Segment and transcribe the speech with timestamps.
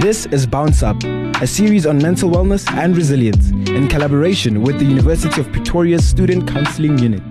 [0.00, 1.02] This is Bounce Up,
[1.42, 6.48] a series on mental wellness and resilience in collaboration with the University of Pretoria's Student
[6.48, 7.22] Counseling Unit.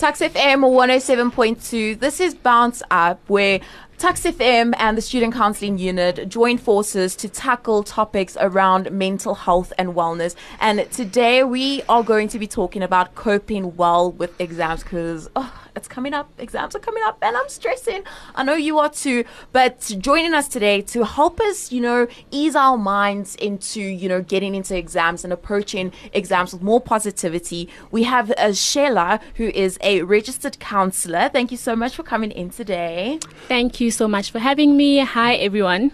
[0.00, 2.00] Tuks FM 107.2.
[2.00, 3.60] This is Bounce Up, where
[3.98, 9.72] Tuks FM and the Student Counseling Unit join forces to tackle topics around mental health
[9.78, 10.34] and wellness.
[10.60, 15.64] And today we are going to be talking about coping well with exams because oh,
[15.76, 16.30] it's coming up.
[16.38, 18.04] Exams are coming up, and I'm stressing.
[18.34, 19.24] I know you are too.
[19.52, 24.22] But joining us today to help us, you know, ease our minds into, you know,
[24.22, 29.78] getting into exams and approaching exams with more positivity, we have uh, Sheila, who is
[29.80, 31.28] a registered counselor.
[31.28, 33.18] Thank you so much for coming in today.
[33.48, 34.98] Thank you so much for having me.
[35.00, 35.92] Hi, everyone.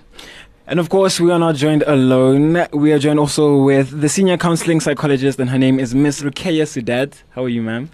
[0.66, 2.66] And of course, we are not joined alone.
[2.72, 6.64] We are joined also with the senior counseling psychologist, and her name is Miss Rukeya
[6.64, 7.14] Sudad.
[7.30, 7.90] How are you, ma'am?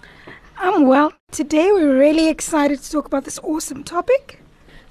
[0.59, 1.11] I'm well.
[1.31, 4.41] Today we're really excited to talk about this awesome topic.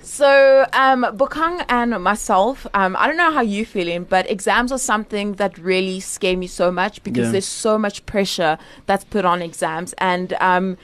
[0.02, 4.78] So, um, Bukang and myself, um, I don't know how you're feeling, but exams are
[4.78, 7.32] something that really scare me so much because Yeah.
[7.32, 9.94] there's so much pressure that's put on exams.
[9.98, 10.76] And um,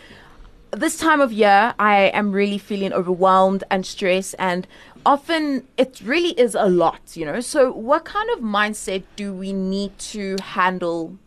[0.72, 4.66] this time of year, I am really feeling overwhelmed and stressed, and
[5.04, 7.40] often it really is a lot, you know.
[7.40, 11.18] So, what kind of mindset do we need to handle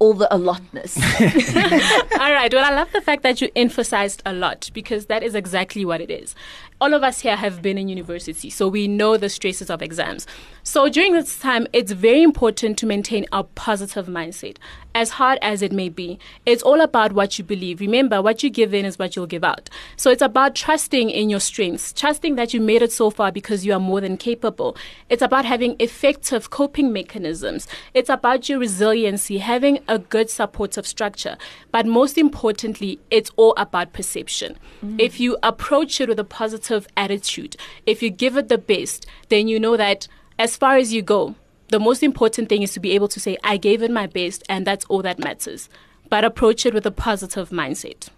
[0.00, 0.96] all the allotness?
[2.20, 2.52] All right.
[2.52, 6.00] Well, I love the fact that you emphasized a lot because that is exactly what
[6.00, 6.34] it is.
[6.80, 10.26] All of us here have been in university, so we know the stresses of exams.
[10.62, 14.56] So during this time, it's very important to maintain a positive mindset,
[14.98, 16.18] as hard as it may be.
[16.44, 17.78] It's all about what you believe.
[17.78, 19.70] Remember, what you give in is what you'll give out.
[19.96, 23.64] So it's about trusting in your strengths, trusting that you made it so far because
[23.64, 24.76] you are more than capable.
[25.08, 27.68] It's about having effective coping mechanisms.
[27.94, 31.36] It's about your resiliency, having a good supportive structure.
[31.70, 34.58] But most importantly, it's all about perception.
[34.84, 35.00] Mm.
[35.00, 37.54] If you approach it with a positive attitude,
[37.86, 40.08] if you give it the best, then you know that
[40.40, 41.36] as far as you go,
[41.68, 44.42] the most important thing is to be able to say, I gave it my best,
[44.48, 45.68] and that's all that matters.
[46.08, 48.08] But approach it with a positive mindset.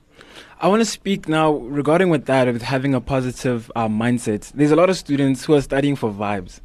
[0.60, 4.52] I want to speak now regarding with that, with having a positive uh, mindset.
[4.52, 6.60] There's a lot of students who are studying for vibes.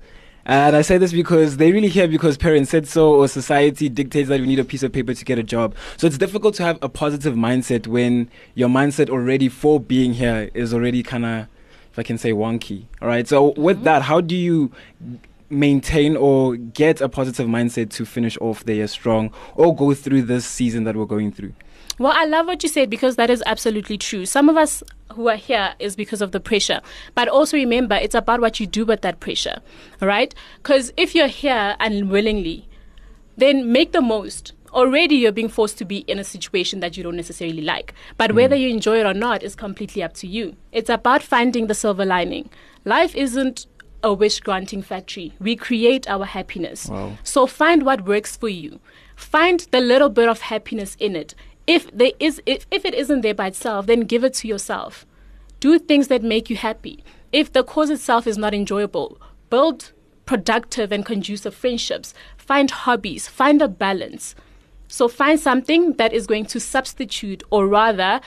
[0.47, 4.29] And I say this because they really here because parents said so or society dictates
[4.29, 5.73] that you need a piece of paper to get a job.
[5.97, 10.51] So it's difficult to have a positive mindset when your mindset already for being here
[10.53, 11.47] is already kind of,
[11.91, 12.85] if I can say, wonky.
[13.01, 13.27] All right.
[13.27, 14.71] So with that, how do you
[15.49, 20.23] maintain or get a positive mindset to finish off the year strong or go through
[20.23, 21.53] this season that we're going through?
[21.97, 24.25] Well, I love what you said because that is absolutely true.
[24.25, 24.83] Some of us
[25.13, 26.81] who are here is because of the pressure.
[27.13, 29.61] But also remember, it's about what you do with that pressure.
[30.01, 30.33] All right?
[30.57, 32.67] Because if you're here unwillingly,
[33.37, 34.51] then make the most.
[34.73, 37.93] Already you're being forced to be in a situation that you don't necessarily like.
[38.17, 38.35] But mm.
[38.35, 40.57] whether you enjoy it or not is completely up to you.
[40.73, 42.49] It's about finding the silver lining.
[42.83, 43.67] Life isn't
[44.05, 45.33] a wish granting factory.
[45.39, 46.87] We create our happiness.
[46.87, 47.17] Wow.
[47.23, 48.79] So find what works for you.
[49.15, 51.33] Find the little bit of happiness in it.
[51.65, 55.07] If there is if, if it isn't there by itself, then give it to yourself.
[55.59, 57.03] Do things that make you happy.
[57.31, 59.91] If the cause itself is not enjoyable, build
[60.27, 62.13] productive and conducive friendships.
[62.37, 64.35] Find hobbies, find a balance.
[64.87, 68.21] So find something that is going to substitute or rather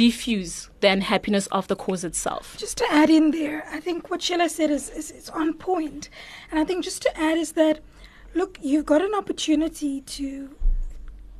[0.00, 2.56] diffuse the unhappiness of the cause itself.
[2.56, 6.08] Just to add in there, I think what Sheila said is, is, is on point.
[6.50, 7.80] And I think just to add is that,
[8.34, 10.56] look, you've got an opportunity to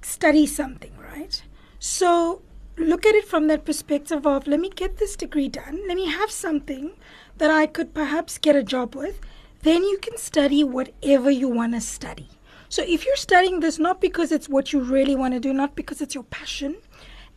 [0.03, 1.43] study something, right?
[1.79, 2.43] So
[2.77, 6.09] look at it from that perspective of let me get this degree done, let me
[6.11, 6.93] have something
[7.39, 9.23] that I could perhaps get a job with.
[9.63, 12.29] Then you can study whatever you want to study.
[12.69, 15.75] So if you're studying this not because it's what you really want to do, not
[15.75, 16.77] because it's your passion,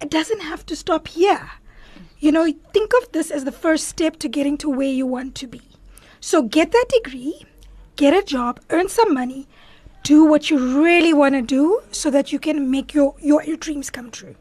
[0.04, 1.50] it doesn't have to stop here.
[2.20, 5.34] You know, think of this as the first step to getting to where you want
[5.36, 5.62] to be.
[6.20, 7.46] So get that degree,
[7.96, 9.48] get a job, earn some money,
[10.04, 13.56] do what you really want to do so that you can make your, your, your
[13.56, 14.36] dreams come true.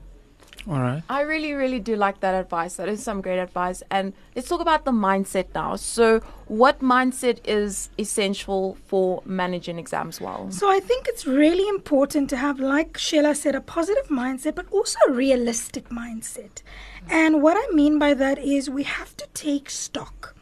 [0.68, 1.02] All right.
[1.08, 2.76] I really, really do like that advice.
[2.76, 3.82] That is some great advice.
[3.90, 5.76] And let's talk about the mindset now.
[5.76, 10.50] So, what mindset is essential for managing exams well?
[10.50, 14.66] So I think it's really important to have, like Sheila said, a positive mindset, but
[14.70, 16.62] also a realistic mindset.
[17.08, 20.36] And what I mean by that is we have to take stock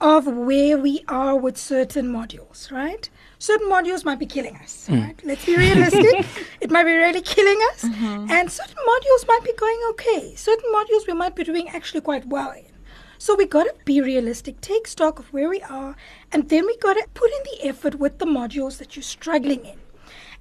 [0.00, 3.08] of where we are with certain modules, right?
[3.38, 5.00] Certain modules might be killing us, hmm.
[5.00, 5.20] right?
[5.24, 6.26] Let's be realistic.
[6.60, 7.84] it might be really killing us.
[7.84, 8.30] Mm-hmm.
[8.30, 10.34] And certain modules might be going okay.
[10.34, 12.64] Certain modules we might be doing actually quite well in.
[13.18, 15.96] So we got to be realistic, take stock of where we are,
[16.32, 19.64] and then we got to put in the effort with the modules that you're struggling
[19.64, 19.78] in.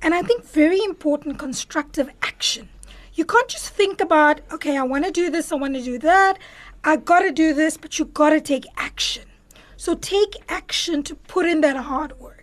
[0.01, 2.69] And I think very important constructive action.
[3.13, 5.98] You can't just think about, okay, I want to do this, I want to do
[6.00, 6.38] that,
[6.83, 9.24] I got to do this, but you got to take action.
[9.77, 12.35] So take action to put in that hard work.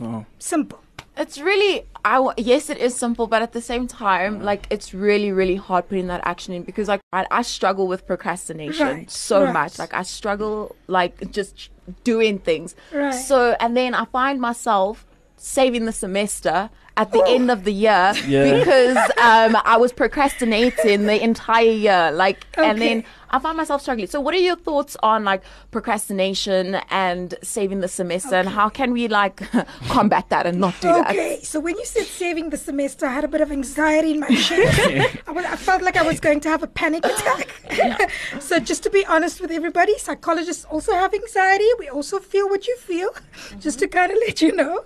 [0.00, 0.24] Oh.
[0.38, 0.80] Simple.
[1.16, 4.94] It's really, I w- yes, it is simple, but at the same time, like it's
[4.94, 9.10] really, really hard putting that action in because like I, I struggle with procrastination Right,
[9.10, 9.52] so right.
[9.52, 9.78] much.
[9.78, 11.70] Like I struggle like just
[12.04, 12.74] doing things.
[12.92, 13.10] Right.
[13.10, 15.04] So and then I find myself
[15.36, 18.58] saving the semester at the end of the year Yeah.
[18.58, 22.10] because um, I was procrastinating the entire year.
[22.12, 24.08] Like, and then I find myself struggling.
[24.08, 28.92] So, what are your thoughts on like procrastination and saving the semester, and how can
[28.92, 29.42] we like
[29.88, 31.10] combat that and not do that?
[31.10, 34.20] Okay, so when you said saving the semester, I had a bit of anxiety in
[34.20, 34.80] my chest.
[35.28, 38.10] I, I felt like I was going to have a panic attack.
[38.40, 41.68] so, just to be honest with everybody, psychologists also have anxiety.
[41.78, 43.60] We also feel what you feel, mm-hmm.
[43.60, 44.84] just to kind of let you know.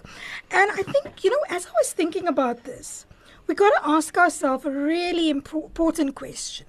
[0.50, 3.06] And I think, you know, as I was thinking about this,
[3.46, 6.66] we got to ask ourselves a really impor- important question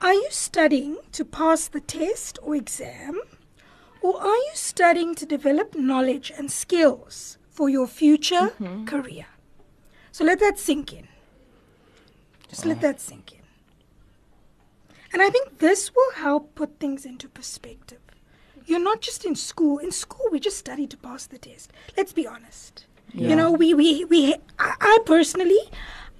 [0.00, 3.20] Are you studying to pass the test or exam?
[4.02, 8.84] Or are you studying to develop knowledge and skills for your future mm-hmm.
[8.84, 9.26] career?
[10.12, 11.08] So let that sink in.
[12.48, 13.40] Just let that sink in.
[15.12, 18.00] And I think this will help put things into perspective.
[18.66, 19.78] You're not just in school.
[19.78, 21.72] In school, we just study to pass the test.
[21.96, 22.86] Let's be honest.
[23.12, 23.30] Yeah.
[23.30, 25.58] You know, we, we, we I, I personally,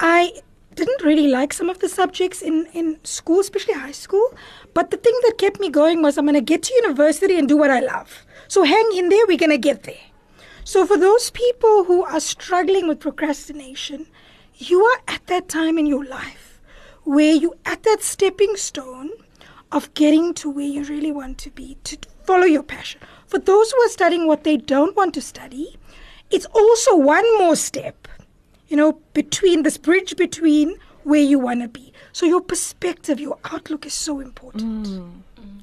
[0.00, 0.40] I
[0.76, 4.28] didn't really like some of the subjects in, in school, especially high school.
[4.75, 7.49] But the thing that kept me going was I'm going to get to university and
[7.49, 8.25] do what I love.
[8.46, 10.06] So hang in there, we're going to get there.
[10.64, 14.06] So for those people who are struggling with procrastination,
[14.55, 16.61] you are at that time in your life
[17.05, 19.11] where you're at that stepping stone
[19.73, 23.00] of getting to where you really want to be, to follow your passion.
[23.26, 25.76] For those who are studying what they don't want to study,
[26.31, 28.08] it's also one more step,
[28.68, 31.92] you know, between this bridge between where you want to be.
[32.12, 34.86] So your perspective, your outlook is so important.
[34.86, 35.10] Mm.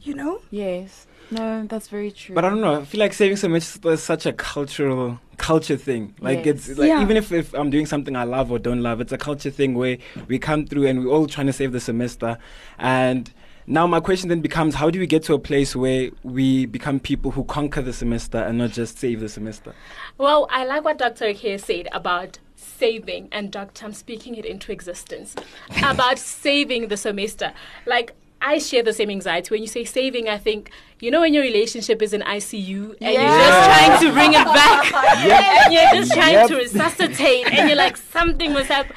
[0.01, 0.41] You know?
[0.51, 1.07] Yes.
[1.31, 2.35] No, that's very true.
[2.35, 2.81] But I don't know.
[2.81, 6.13] I feel like saving so much is such a cultural culture thing.
[6.19, 6.69] Like Yes.
[6.69, 7.01] it's like Yeah.
[7.01, 9.73] even if, if I'm doing something I love or don't love, it's a culture thing
[9.73, 9.97] where
[10.27, 12.37] we come through and we're all trying to save the semester.
[12.77, 13.33] And
[13.65, 16.99] now my question then becomes how do we get to a place where we become
[16.99, 19.73] people who conquer the semester and not just save the semester?
[20.17, 21.25] Well, I like what Dr.
[21.25, 23.85] Akea said about saving, and Dr.
[23.85, 25.35] I'm speaking it into existence
[25.83, 27.53] about saving the semester.
[27.85, 29.49] Like, I share the same anxiety.
[29.51, 30.69] When you say saving, I think,
[30.99, 34.45] you know, when your relationship is in ICU and you're just trying to bring it
[34.45, 36.47] back, and you're just trying Yep.
[36.49, 38.95] to resuscitate, and you're like, something must happen.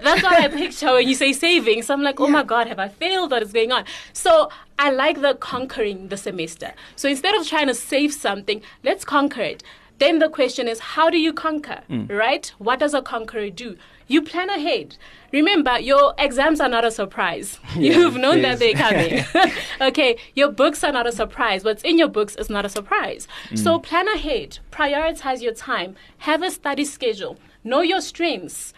[0.00, 1.82] That's what I picture when you say saving.
[1.82, 3.32] So I'm like, oh my God, have I failed?
[3.32, 3.84] What is going on?
[4.12, 6.72] So I like the conquering the semester.
[6.94, 9.64] So instead of trying to save something, let's conquer it.
[9.98, 11.82] Then the question is, how do you conquer?
[11.90, 12.10] Mm.
[12.10, 12.52] Right?
[12.58, 13.76] What does a conqueror do?
[14.06, 14.96] You plan ahead.
[15.32, 17.58] Remember, your exams are not a surprise.
[17.76, 19.24] You've known that they're coming.
[19.80, 21.64] okay, your books are not a surprise.
[21.64, 23.28] What's in your books is not a surprise.
[23.50, 23.58] Mm.
[23.58, 28.72] So plan ahead, prioritize your time, have a study schedule, know your strengths,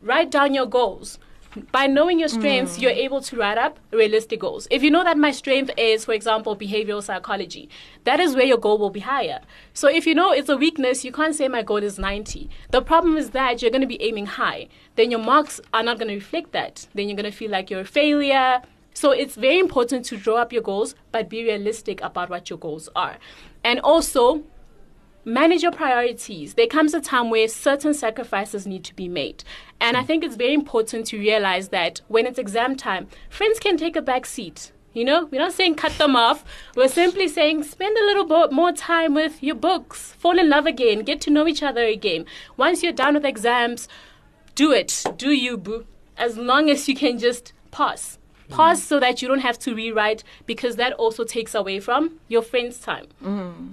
[0.00, 1.18] write down your goals.
[1.72, 2.82] By knowing your strengths, hmm.
[2.82, 4.68] you're able to write up realistic goals.
[4.70, 7.70] If you know that my strength is, for example, behavioral psychology,
[8.04, 9.40] that is where your goal will be higher.
[9.72, 12.50] So if you know it's a weakness, you can't say my goal is 90.
[12.70, 14.68] The problem is that you're going to be aiming high.
[14.96, 16.86] Then your marks are not going to reflect that.
[16.94, 18.62] Then you're going to feel like you're a failure.
[18.92, 22.58] So it's very important to draw up your goals, but be realistic about what your
[22.58, 23.18] goals are.
[23.64, 24.44] And also,
[25.26, 26.54] manage your priorities.
[26.54, 29.42] There comes a time where certain sacrifices need to be made.
[29.80, 33.76] And I think it's very important to realize that when it's exam time, friends can
[33.76, 34.70] take a back seat.
[34.94, 36.44] You know, we're not saying cut them off.
[36.76, 40.64] We're simply saying spend a little bit more time with your books, fall in love
[40.64, 42.24] again, get to know each other again.
[42.56, 43.88] Once you're done with exams,
[44.54, 45.04] do it.
[45.18, 45.86] Do you, boo.
[46.16, 48.18] As long as you can just pass.
[48.48, 52.42] Pass so that you don't have to rewrite because that also takes away from your
[52.42, 53.08] friends' time.
[53.22, 53.72] Mm-hmm.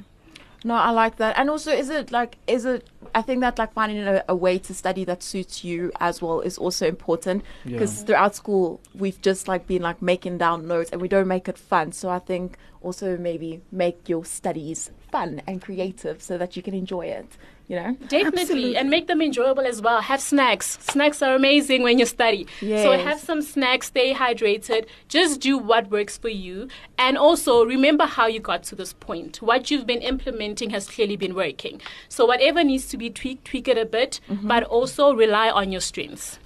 [0.63, 1.37] No, I like that.
[1.37, 4.57] And also, is it like, is it, I think that like finding a, a way
[4.59, 7.43] to study that suits you as well is also important
[7.73, 11.47] because throughout school, we've just like been like making down notes and we don't make
[11.49, 11.91] it fun.
[11.91, 16.73] So I think also maybe make your studies fun and creative so that you can
[16.73, 17.95] enjoy it, you know?
[18.07, 18.77] Definitely, Absolutely.
[18.77, 20.01] and make them enjoyable as well.
[20.01, 20.77] Have snacks.
[20.81, 22.47] Snacks are amazing when you study.
[22.59, 26.67] So have some snacks, stay hydrated, just do what works for you.
[26.97, 29.41] And also remember how you got to this point.
[29.41, 31.81] What you've been implementing has clearly been working.
[32.09, 35.81] So whatever needs to be tweaked, tweak it a bit, but also rely on your
[35.81, 36.39] strengths.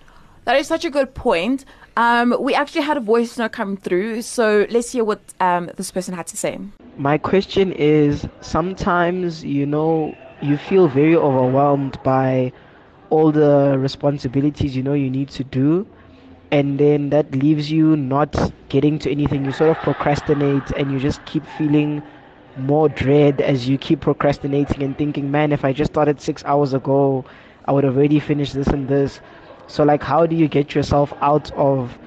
[0.46, 1.66] That is such a good point.
[1.98, 4.22] Um, we actually had a voice note come through.
[4.22, 6.58] So let's hear what um, this person had to say.
[6.96, 12.52] My question is sometimes, you know, you feel very overwhelmed by
[13.10, 15.88] all the responsibilities you know you need to do,
[16.52, 18.36] and then that leaves you not
[18.70, 19.46] getting to anything.
[19.46, 22.04] You sort of procrastinate and you just keep feeling
[22.56, 26.74] more dread as you keep procrastinating and thinking, man, if I just started six hours
[26.74, 27.26] ago,
[27.66, 29.22] I would have already finished this and this.
[29.68, 31.98] So, like, how do you get yourself out of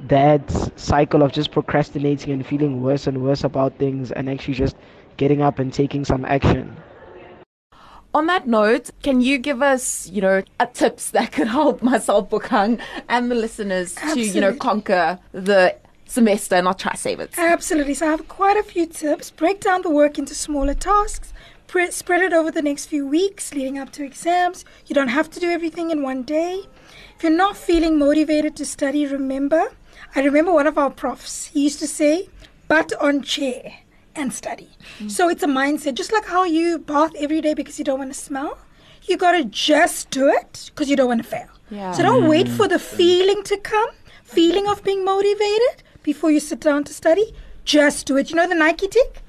[0.00, 4.76] that cycle of just procrastinating and feeling worse and worse about things and actually just
[5.16, 6.82] getting up and taking some action?
[8.16, 12.30] On that note, can you give us, you know, uh, tips that could help myself,
[12.30, 12.80] Bukang,
[13.10, 17.34] and the listeners to, you know, conquer the semester, and not try to save it?
[17.36, 17.92] Absolutely.
[17.92, 19.30] So I have quite a few tips.
[19.30, 21.34] Break down the work into smaller tasks.
[21.90, 24.64] Spread it over the next few weeks leading up to exams.
[24.86, 26.62] You don't have to do everything in one day.
[27.16, 29.72] If you're not feeling motivated to study, remember,
[30.14, 32.30] I remember one of our profs, he used to say,
[32.66, 33.74] butt on chair
[34.16, 34.70] and study.
[35.08, 38.12] So it's a mindset, just like how you bath every day because you don't want
[38.12, 38.58] to smell.
[39.02, 41.48] You got to just do it because you don't want to fail.
[41.70, 41.92] Yeah.
[41.92, 42.56] So don't wait mm.
[42.56, 43.90] for the feeling to come,
[44.24, 47.34] feeling of being motivated before you sit down to study.
[47.64, 48.30] Just do it.
[48.30, 49.22] You know the Nike tick?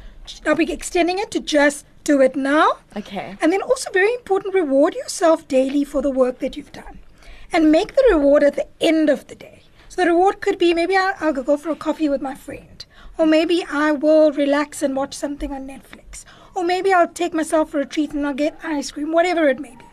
[0.46, 2.78] I'll be extending it to just do it now.
[2.96, 3.36] Okay.
[3.42, 7.00] And then also very important, reward yourself daily for the work that you've done.
[7.52, 9.64] And make the reward at the end of the day.
[9.90, 12.77] So the reward could be maybe I'll, I'll go for a coffee with my friend.
[13.18, 16.24] Or maybe I will relax and watch something on Netflix.
[16.54, 19.60] Or maybe I'll take myself for a treat and I'll get ice cream, whatever it
[19.60, 19.86] may be.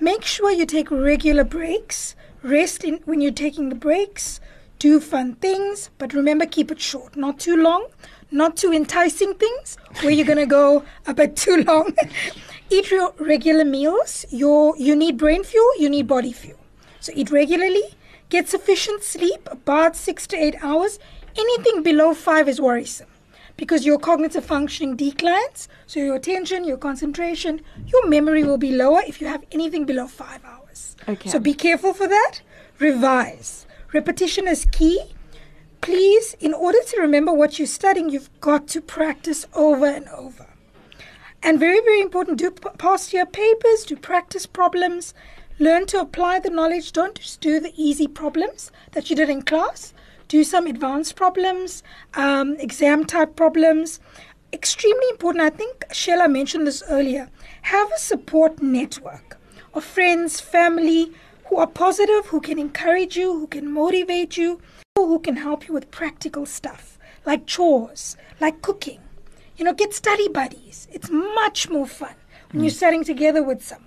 [0.00, 2.14] Make sure you take regular breaks.
[2.42, 4.40] Rest in when you're taking the breaks.
[4.78, 7.88] Do fun things, but remember keep it short, not too long,
[8.30, 11.92] not too enticing things where you're gonna go a bit too long.
[12.70, 14.24] eat your regular meals.
[14.30, 16.58] Your you need brain fuel, you need body fuel.
[17.00, 17.96] So eat regularly.
[18.28, 20.98] Get sufficient sleep, about six to eight hours.
[21.38, 23.08] Anything below five is worrisome
[23.56, 25.68] because your cognitive functioning declines.
[25.86, 30.06] So your attention, your concentration, your memory will be lower if you have anything below
[30.06, 30.96] five hours.
[31.08, 31.30] Okay.
[31.30, 32.40] So be careful for that.
[32.78, 33.66] Revise.
[33.92, 35.14] Repetition is key.
[35.80, 40.46] Please, in order to remember what you're studying, you've got to practice over and over.
[41.42, 45.14] And very, very important, do p- past year papers, do practice problems,
[45.60, 46.90] learn to apply the knowledge.
[46.92, 49.94] Don't just do the easy problems that you did in class.
[50.28, 51.82] Do some advanced problems,
[52.14, 53.98] um, exam type problems.
[54.52, 57.30] Extremely important, I think Sheila mentioned this earlier.
[57.62, 59.38] Have a support network
[59.74, 61.12] of friends, family
[61.46, 64.60] who are positive, who can encourage you, who can motivate you,
[64.96, 69.00] who can help you with practical stuff like chores, like cooking.
[69.56, 70.88] You know, get study buddies.
[70.92, 72.14] It's much more fun
[72.52, 73.84] when you're studying together with someone.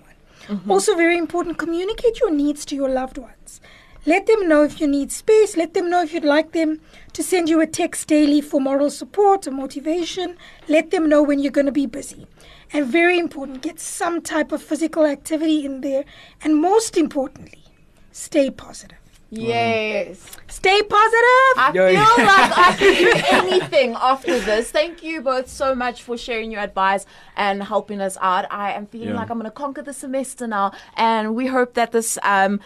[0.68, 3.60] Also, very important, communicate your needs to your loved ones.
[4.04, 5.56] Let them know if you need space.
[5.56, 6.80] Let them know if you'd like them
[7.12, 10.36] to send you a text daily for moral support or motivation.
[10.66, 12.26] Let them know when you're going to be busy.
[12.72, 16.04] And very important, get some type of physical activity in there.
[16.42, 17.62] And most importantly,
[18.10, 18.98] stay positive.
[19.34, 20.20] Yes.
[20.48, 21.54] Stay positive.
[21.56, 21.88] I Yo.
[21.88, 24.70] feel like I could do anything after this.
[24.70, 28.44] Thank you both so much for sharing your advice and helping us out.
[28.50, 29.14] I am feeling Yeah.
[29.16, 32.60] like I'm going to conquer the semester now, and we hope that this um,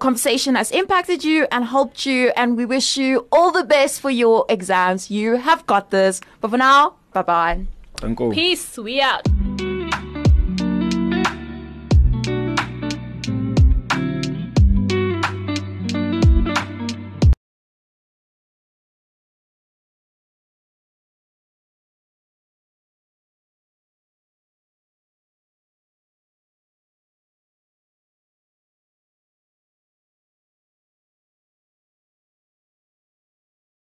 [0.00, 2.32] conversation has impacted you and helped you.
[2.36, 5.10] And we wish you all the best for your exams.
[5.12, 6.20] You have got this.
[6.40, 7.66] But for now, bye bye.
[8.32, 8.76] Peace.
[8.76, 9.26] We out.